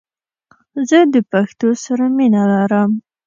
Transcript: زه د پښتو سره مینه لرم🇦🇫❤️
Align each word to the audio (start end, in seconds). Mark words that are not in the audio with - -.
زه 0.89 0.99
د 1.13 1.15
پښتو 1.31 1.69
سره 1.83 2.05
مینه 2.17 2.43
لرم🇦🇫❤️ 2.51 3.09